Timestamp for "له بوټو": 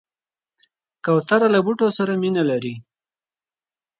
1.53-1.87